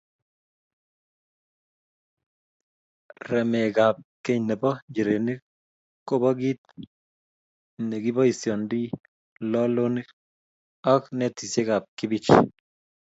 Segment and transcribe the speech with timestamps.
[3.27, 5.41] Remakab keny nebo nchirenik
[6.07, 6.59] kobo kiit
[7.87, 8.85] neboisyindoi
[9.51, 10.09] lolonik,
[10.93, 12.29] ak netisiekab kibich.